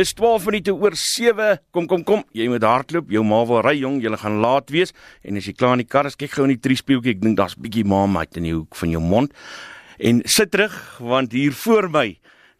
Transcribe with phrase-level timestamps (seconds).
[0.00, 1.58] Dis 12 minute oor 7.
[1.76, 3.10] Kom kom kom, jy moet hardloop.
[3.12, 4.94] Jou ma wil ry jong, jy gaan laat wees.
[5.20, 7.18] En as jy klaar in die kar is, kyk gou in die triespieeltjie.
[7.18, 9.34] Ek dink daar's bietjie maamheid in die hoek van jou mond.
[10.00, 10.72] En sit terug
[11.04, 12.06] want hier voor my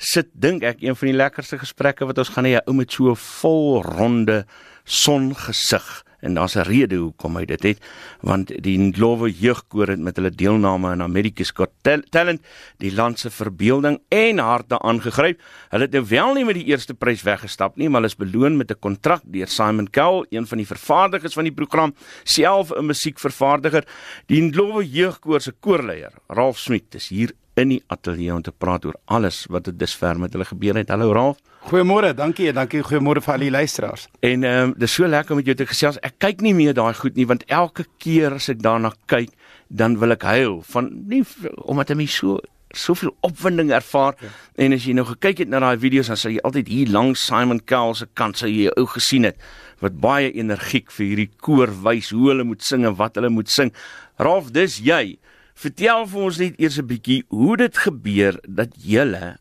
[0.00, 2.88] sit dink ek een van die lekkerste gesprekke wat ons gaan hê, 'n ou met
[2.88, 4.46] so 'n vol ronde
[4.84, 7.78] songesig en daar's 'n rede hoekom hy dit het
[8.20, 11.70] want die Ndlovu jeugkoor het met hulle deelname aan America's Got
[12.10, 12.42] Talent
[12.82, 15.40] die land se verbeelding en harte aangegryp.
[15.70, 18.56] Hulle het nou wel nie met die eerste prys weggestap nie, maar hulle is beloon
[18.56, 21.94] met 'n kontrak deur Simon Cowell, een van die vervaardigers van die program,
[22.24, 23.84] self 'n musiekvervaardiger.
[24.26, 28.84] Die Ndlovu jeugkoor se koorleier, Ralph Smit, is hier in die ateljee om te praat
[28.84, 30.88] oor alles wat dit dusver met hulle gebeur het.
[30.88, 31.38] Hallo Ralph.
[31.66, 34.04] Goeiemôre, dankie dankie goeiemôre vir al die luisteraars.
[34.22, 35.96] En ehm um, dis so lekker om met jou te gesels.
[36.06, 39.32] Ek kyk nie meer daai goed nie want elke keer as ek daarna kyk,
[39.66, 41.24] dan wil ek huil van nie
[41.64, 42.38] omdat ek my so
[42.70, 44.30] soveel opwinding ervaar ja.
[44.62, 47.24] en as jy nou gekyk het na daai video's dan sal jy altyd hier langs
[47.26, 49.40] Simon Cowell se kant sou jy ou gesien het
[49.82, 53.50] wat baie energiek vir hierdie koor wys hoe hulle moet sing en wat hulle moet
[53.50, 53.74] sing.
[54.22, 55.18] Ralf, dis jy.
[55.58, 59.34] Vertel vir ons net eers 'n bietjie hoe dit gebeur dat julle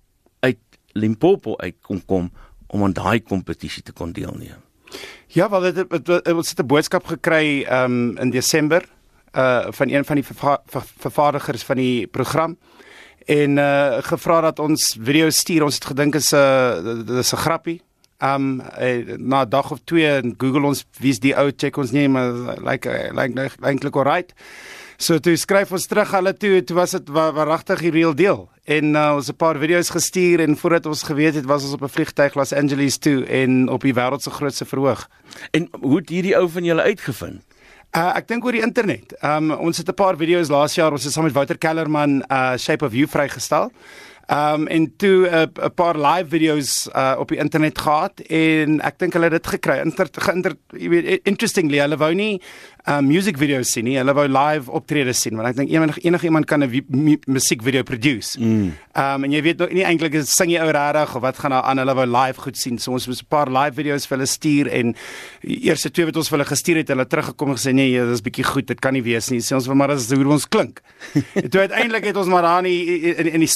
[0.95, 2.31] Limpopo uit kon kom
[2.67, 4.61] om aan daai kompetisie te kon deelneem.
[5.35, 8.85] Ja, wel het ons 'n boodskap gekry um in Desember
[9.35, 10.61] uh van een van die verva
[10.97, 12.57] vervaardigers van die program
[13.25, 15.63] en uh gevra dat ons video stuur.
[15.63, 17.81] Ons het gedink is 'n uh, dis 'n grappie.
[18.19, 22.07] Um uh, na dag of twee en Google ons wie's die ou check ons nie
[22.07, 22.31] maar
[22.63, 24.33] like like eintlik alright.
[24.97, 28.45] So toe skryf ons terug hulle toe, toe was dit waaragtig die real deal.
[28.63, 31.83] En uh, ons 'n paar video's gestuur en voordat ons geweet het, was ons op
[31.83, 35.09] 'n vliegtyg Los Angeles toe en op die wêreld se grootste verhoog.
[35.51, 37.43] En hoe het hierdie ou van julle uitgevind?
[37.95, 39.13] Uh, ek dink oor die internet.
[39.23, 42.57] Um ons het 'n paar video's laas jaar, ons het saam met Wouter Kellerman uh
[42.57, 43.71] Shape of You vrygestel.
[44.27, 48.99] Um en toe 'n uh, paar live video's uh op die internet gehad en ek
[48.99, 49.79] dink hulle het dit gekry.
[49.83, 50.55] Inter, inter,
[51.23, 52.41] interestingly, hulle wou nie
[52.85, 53.97] um music videos sien nie.
[53.97, 58.39] Hulle wou live optredes sien want ek dink enige enige iemand kan 'n musiekvideo produce.
[58.39, 58.73] Mm.
[58.97, 61.51] Um en jy weet nog nie eintlik is sing jy ou regtig of wat gaan
[61.51, 61.77] daar aan?
[61.77, 62.79] Hulle wou live goed sien.
[62.79, 64.95] So ons het 'n paar live videos vir hulle stuur en
[65.41, 68.09] die eerste twee wat ons vir hulle gestuur het, hulle teruggekom en gesê nee, dit
[68.09, 68.67] is bietjie goed.
[68.67, 69.39] Dit kan nie wees nie.
[69.39, 70.81] Sê ons maar as hoe ons klink.
[71.51, 73.47] toe uiteindelik het ons maar daar in in, in die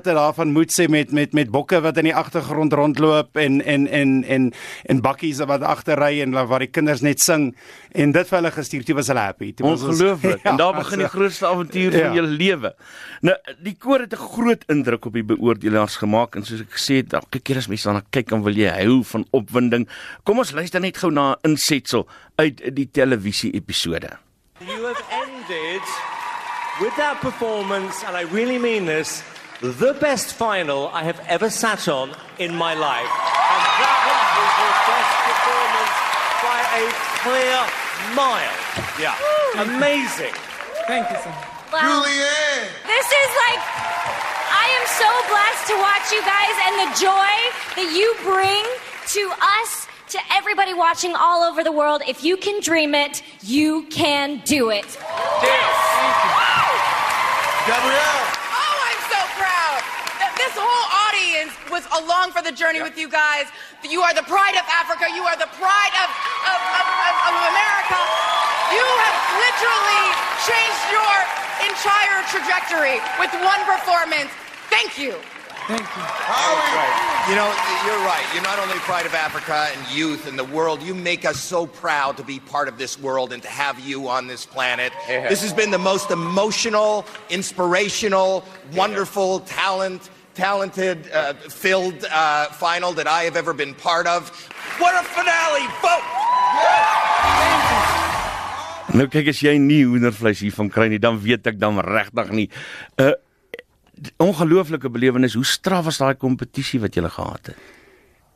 [0.00, 3.86] stofstrate daarvan moet sê met met met bokke wat in die agtergrond rondloop en en
[3.88, 4.52] en en
[4.86, 7.54] en bakkies wat agter ry en waar die kinders net sing
[7.92, 9.52] en dit vir hulle gestuur toe was hulle happy.
[9.52, 10.28] Toe was Ongelooflik.
[10.40, 12.06] Ja, en daar begin die grootste avontuur ja.
[12.06, 12.74] van jou lewe.
[13.20, 17.02] Nou die koor het 'n groot indruk op die beoordelaars gemaak en soos ek gesê
[17.02, 19.88] het, elke keer as mense daarna kyk dan wil jy hou van opwinding.
[20.24, 24.16] Kom ons luister net gou na 'n insetsel uit die televisie episode.
[24.60, 25.82] You have ended
[26.80, 29.22] with that performance and I really mean this
[29.60, 33.04] the best final I have ever sat on in my life.
[33.04, 34.00] And that
[34.40, 35.94] was your best performance
[36.40, 36.84] by a
[37.20, 37.60] clear
[38.16, 38.56] mile.
[38.96, 39.16] Yeah.
[39.60, 40.32] Amazing.
[40.88, 41.32] Thank you, sir.
[41.72, 42.02] Wow.
[42.02, 42.72] Julianne.
[42.88, 43.60] This is like,
[44.50, 47.36] I am so blessed to watch you guys and the joy
[47.76, 48.64] that you bring
[49.12, 49.22] to
[49.60, 52.02] us, to everybody watching all over the world.
[52.08, 54.86] If you can dream it, you can do it.
[55.44, 55.76] Yes.
[57.68, 58.24] Gabrielle.
[58.50, 59.78] Oh, I'm so proud.
[60.34, 62.88] This whole audience was along for the journey yeah.
[62.88, 63.46] with you guys.
[63.82, 65.10] You are the pride of Africa.
[65.10, 66.08] You are the pride of,
[66.46, 66.86] of, of,
[67.26, 67.98] of America.
[68.70, 70.06] You have literally
[70.46, 71.16] changed your
[71.66, 74.30] entire trajectory with one performance.
[74.70, 75.16] Thank you.
[75.66, 76.02] Thank you.
[76.02, 77.26] Right.
[77.28, 77.46] You know,
[77.86, 78.24] you're right.
[78.34, 80.82] You're not only pride of Africa and youth and the world.
[80.82, 84.08] You make us so proud to be part of this world and to have you
[84.08, 84.92] on this planet.
[85.08, 85.28] Yeah.
[85.28, 93.06] This has been the most emotional, inspirational, wonderful, talent talented, uh, filled uh, final that
[93.06, 94.30] I have ever been part of.
[94.80, 96.08] What a finale, folks!
[98.90, 102.32] Nou kyk as jy nie hoendervleis hier van kry nie, dan weet ek dan regtig
[102.34, 102.48] nie.
[102.96, 103.18] 'n uh,
[104.16, 105.36] Ongelooflike belewenis.
[105.36, 107.58] Hoe straf was daai kompetisie wat jy gehad het?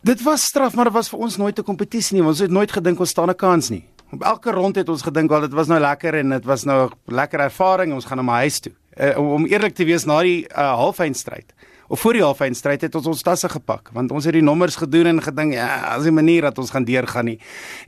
[0.04, 2.26] Dit was straf, maar dit was vir ons nooit 'n kompetisie nie.
[2.26, 3.84] Ons het nooit gedink ons staan 'n kans nie.
[4.12, 6.86] Op elke rond het ons gedink wel dit was nou lekker en dit was nou
[6.86, 7.92] 'n lekker ervaring.
[7.92, 8.72] Ons gaan na my huis toe.
[9.00, 11.54] Uh, om eerlik te wees na die uh, halfeindstryd
[11.88, 15.06] of voor die halfeindstryd het ons ons tasse gepak want ons het die nommers gedoen
[15.12, 17.38] en gedink ja, as 'n manier dat ons gaan deurgaan nie.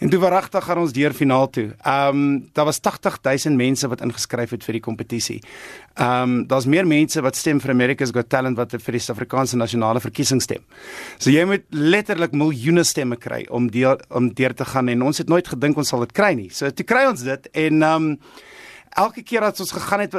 [0.00, 1.74] En toe verragtig gaan ons deur finaal toe.
[1.82, 5.40] Ehm um, daar was 80000 mense wat ingeskryf het vir die kompetisie.
[5.94, 9.56] Ehm um, daar's meer mense wat stem vir America's Got Talent wat vir die Suid-Afrikaanse
[9.56, 10.62] nasionale verkiesing stem.
[11.18, 15.18] So jy moet letterlik miljoene stemme kry om deur om deur te gaan en ons
[15.18, 16.50] het nooit gedink ons sal dit kry nie.
[16.50, 18.18] So toe kry ons dit en ehm um,
[18.96, 20.14] elke keer as ons gegaan het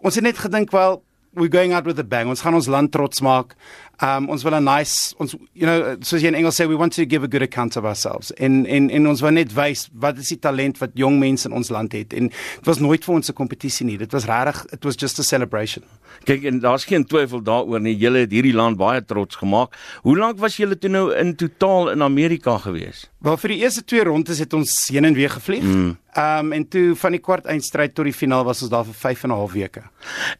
[0.00, 1.02] ons het net gedink wel
[1.34, 2.28] we're going out with a bang.
[2.28, 3.56] Ons gaan ons land trots maak.
[4.02, 6.92] Um ons wil 'n nice ons you know soos jy in Engels sê we want
[6.94, 8.32] to give a good account of ourselves.
[8.32, 11.54] En en en ons wil net wys wat is die talent wat jong mense in
[11.54, 12.12] ons land het.
[12.12, 13.98] En dit was nooit vir ons 'n kompetisie nie.
[13.98, 15.84] Dit was regtig it was just a celebration.
[16.24, 17.96] Kyk en daar's geen twyfel daaroor nie.
[17.96, 19.76] Julle het hierdie land baie trots gemaak.
[20.02, 23.08] Hoe lank was julle toe nou in totaal in Amerika gewees?
[23.22, 25.62] Wel vir die eerste twee rondes het ons heen en weer gevlieg.
[25.62, 25.96] Mm.
[26.18, 29.22] Um en toe van die kwart eindstryd tot die finaal was ons daar vir 5
[29.24, 29.82] en 'n half weke.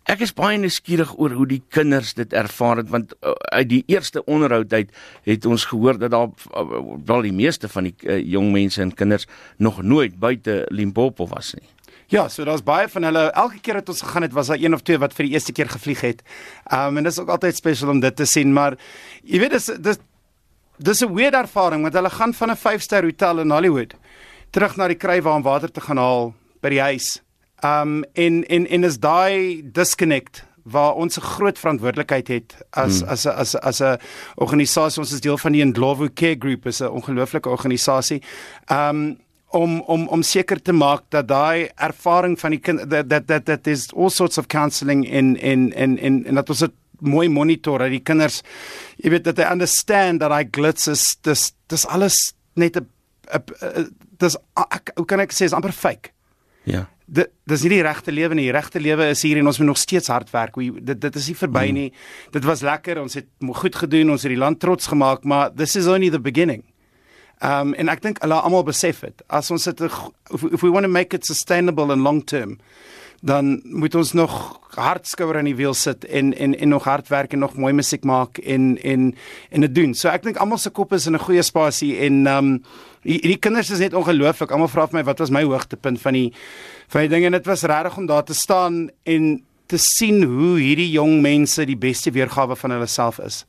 [0.05, 3.83] Ek is baie nuuskierig oor hoe die kinders dit ervaar het want uh, uit die
[3.87, 4.91] eerste onderhoud uit
[5.29, 8.95] het ons gehoor dat daar uh, wel die meeste van die uh, jong mense en
[8.95, 9.27] kinders
[9.57, 11.69] nog nooit buite Limpopo was nie.
[12.13, 13.21] Ja, so daar's baie van hulle.
[13.41, 15.53] Elke keer wat ons gegaan het, was daar een of twee wat vir die eerste
[15.57, 16.21] keer gevlieg het.
[16.69, 18.77] Um en dit is ook altyd spesiaal om dit te sien, maar
[19.25, 20.01] jy weet dis dis
[20.77, 23.95] dis 'n weird ervaring want hulle gaan van 'n 5-ster hotel in Hollywood
[24.51, 27.23] terug na die krywe om water te gaan haal by die huis.
[27.65, 33.09] Um en en en is daai disconnect waar ons 'n groot verantwoordelikheid het as hmm.
[33.09, 33.99] as as as 'n
[34.35, 38.23] organisasie ons is deel van die Ndlovu Care Group is 'n ongelooflike organisasie.
[38.71, 39.19] Um
[39.53, 43.67] om om om seker te maak dat daai ervaring van die kind that that that
[43.67, 47.79] is all sorts of counselling in in in in en dat ons dit mooi monitor
[47.79, 48.41] dat die kinders
[48.97, 52.89] jy weet dat they understand that I glitz is dis dis alles net 'n
[54.19, 54.37] dis
[54.95, 56.11] hoe kan ek sê is amper fake.
[56.65, 58.49] Ja dit dis nie die regte lewe nie.
[58.49, 60.57] Die regte lewe is hier en ons moet nog steeds hard werk.
[60.81, 61.81] Dit dit is nie verby mm.
[61.81, 61.89] nie.
[62.33, 63.03] Dit was lekker.
[63.03, 63.29] Ons het
[63.63, 64.15] goed gedoen.
[64.15, 66.65] Ons het die land trots gemaak, maar this is only the beginning.
[67.43, 69.25] Um en ek dink hulle almal besef dit.
[69.29, 72.59] As ons dit if, if we want to make it sustainable and long term,
[73.23, 74.35] dan moet ons nog
[74.75, 77.73] hard skouer aan die wiel sit en en en nog hard werk en nog mooi
[77.77, 79.13] musiek maak en en
[79.51, 79.95] en dit doen.
[79.95, 82.51] So ek dink almal se kop is in 'n goeie spasie en um
[83.03, 84.51] die, die kinders is net ongelooflik.
[84.51, 86.33] Almal vra vir my wat was my hoogtepunt van die
[86.93, 89.31] van die dinge en dit was regtig om daar te staan en
[89.67, 93.45] te sien hoe hierdie jong mense die beste weergawe van hulle self is.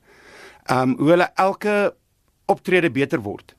[0.71, 1.93] Um hoe hulle elke
[2.47, 3.55] optrede beter word.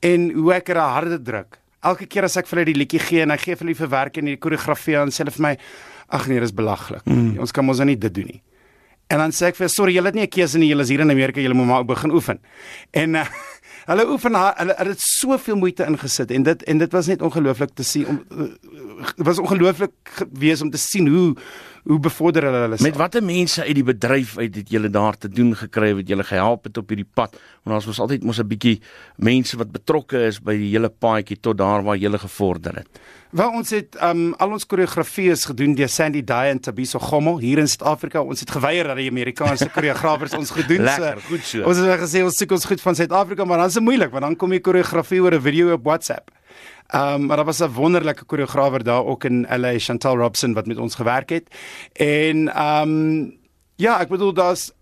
[0.00, 3.24] En hoe ek 'n harde druk elke keer as ek vir hulle die liedjie gee
[3.24, 5.52] en hy gee vir hulle verwerk en die koreografie en sê hulle vir my
[6.12, 7.04] ag nee, dis belaglik.
[7.08, 7.38] Mm.
[7.42, 8.42] Ons kan mos nou nie dit doen nie.
[9.12, 11.00] En dan sê ek vir sorry, julle het nie 'n keuse nie, julle is hier
[11.00, 12.38] in Amerika, julle moet maar begin oefen.
[12.92, 13.26] En uh,
[13.90, 17.86] hulle oefen hulle het soveel moeite ingesit en dit en dit was net ongelooflik te
[17.86, 18.50] sien om uh,
[19.16, 21.34] was ongelooflik gewees om te sien hoe
[21.88, 25.28] hoe bevorder hulle hulle met watter mense uit die bedryf uit het julle daar te
[25.28, 28.48] doen gekry wat julle gehelp het op hierdie pad want ons was altyd mos 'n
[28.48, 28.80] bietjie
[29.16, 33.02] mense wat betrokke is by die hele paadjie tot daar waar julle gevorder het
[33.32, 37.38] Wel ons het um al ons koreografie is gedoen deur Sandy Dye en Tabiso Gommel
[37.40, 38.20] hier in Suid-Afrika.
[38.20, 41.00] Ons het geweier dat die Amerikaanse koreografers ons gedoen het.
[41.00, 41.62] Lekker, goed so.
[41.64, 44.28] Ons het gesê ons soek ons goed van Suid-Afrika, maar dan is dit moeilik want
[44.28, 46.28] dan kom die koreografie oor 'n video op WhatsApp.
[46.94, 50.78] Um maar daar was 'n wonderlike koreograwer daar ook in LA, Chantal Robson wat met
[50.78, 51.46] ons gewerk het.
[51.92, 53.40] En um
[53.76, 54.72] ja, ek bedoel daar's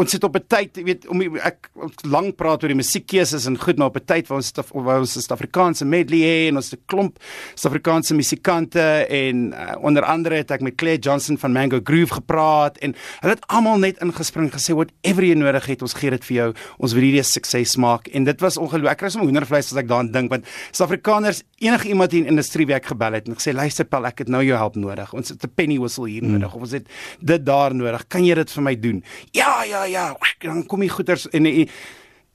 [0.00, 1.68] ons sit op 'n tyd, jy weet, om ek
[2.08, 5.12] lank praat oor die musiekkeuses en goed, maar op 'n tyd waar ons waar ons
[5.12, 7.18] Suid-Afrikaanse medley het en ons 'n klomp
[7.54, 12.78] Suid-Afrikaanse musikante en uh, onder andere het ek met Claire Johnson van Mango Groove gepraat
[12.78, 16.36] en hulle het almal net ingespring gesê whatever jy nodig het, ons gee dit vir
[16.36, 16.54] jou.
[16.78, 18.92] Ons wil hierdie sukses maak en dit was ongelooflik.
[18.92, 22.66] Ek kry sommer hoendervleis as ek daaraan dink want Suid-Afrikaners enige iemand in die industrie
[22.66, 25.12] wie ek gebel het en gesê luister Paul, ek het nou jou hulp nodig.
[25.12, 26.32] Ons het 'n penny whistle hier mm.
[26.32, 26.88] nodig of ons het
[27.20, 28.08] dit daar nodig.
[28.08, 29.04] Kan jy dit vir my doen?
[29.32, 31.68] Ja, ja, ja, dan kom die goeders en die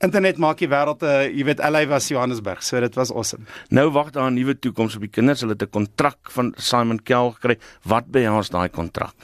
[0.04, 3.44] internet maak die wêreld 'n uh, jy weet LA was Johannesburg, so dit was awesome.
[3.70, 5.40] Nou wag daar 'n nuwe toekoms op die kinders.
[5.40, 7.58] Hulle het 'n kontrak van Simon Kell gekry.
[7.82, 9.14] Wat behels daai kontrak?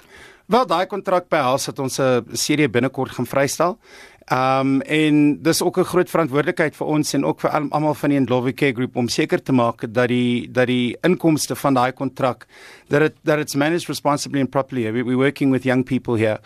[0.46, 3.78] Wel, daai kontrak behels dat ons 'n serie binnekort gaan vrystel.
[4.32, 8.20] Um en dis ook 'n groot verantwoordelikheid vir ons en ook vir almal van die
[8.20, 12.46] Ndlovike groep om seker te maak dat die dat die inkomste van daai kontrak
[12.88, 14.92] dat it that it's managed responsibly and properly.
[14.92, 16.40] We, we're working with young people here.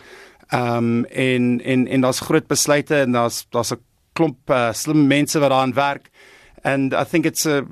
[0.53, 3.81] Um en en en daar's groot besluite en daar's daar's 'n
[4.13, 6.09] klomp uh, slim mense wat daaraan werk
[6.63, 7.65] and I think it's a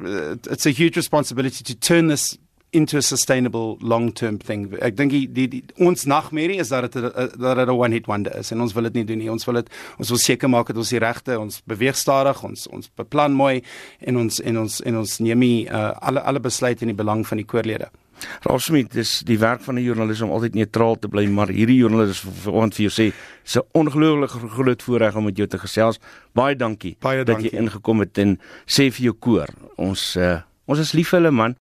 [0.50, 2.38] it's a huge responsibility to turn this
[2.74, 4.68] into a sustainable long-term thing.
[4.84, 8.08] Ek dink die, die, die ons nagmerrie is dat dit dat dit 'n one hit
[8.08, 9.32] wonder is en ons wil dit nie doen nie.
[9.32, 12.68] Ons wil dit ons wil seker maak dat ons die regte ons beweeg stadig, ons
[12.68, 13.64] ons beplan mooi
[14.00, 17.26] en ons en ons en ons neem nie uh, alle alle besluite in die belang
[17.28, 17.90] van die koorlede.
[18.42, 22.24] Ralsmith, dis die werk van 'n joernalis om altyd neutraal te bly, maar hierdie joernalis
[22.46, 26.00] ons vir jou sê, se ongelooflike groot voorreg om met jou te gesels.
[26.34, 27.52] Baie dankie Baie dat dankie.
[27.52, 29.48] jy ingekom het en sê vir jou koor,
[29.78, 31.56] ons uh, ons is lief vir hulle man.